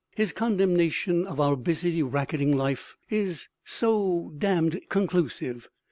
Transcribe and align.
His 0.15 0.33
condemnation 0.33 1.27
of 1.27 1.39
our 1.39 1.55
busy, 1.55 2.01
racketing 2.01 2.57
life 2.57 2.97
is 3.11 3.49
so 3.63 4.33
damned 4.35 4.81
conclusive! 4.89 5.69